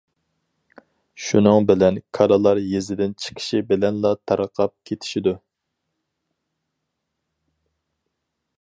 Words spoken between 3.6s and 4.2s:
بىلەنلا